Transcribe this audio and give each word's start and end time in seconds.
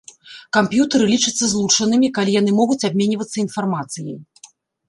Камп'ютары 0.55 1.05
лічацца 1.11 1.45
злучанымі, 1.51 2.09
калі 2.17 2.31
яны 2.41 2.51
могуць 2.61 2.81
абменьвацца 2.93 3.33
інфармацыяй. 3.45 4.17